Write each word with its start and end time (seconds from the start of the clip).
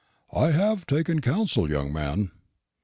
"I 0.33 0.49
have 0.49 0.87
taken 0.87 1.21
counsel, 1.21 1.69
young 1.69 1.93
man." 1.93 2.31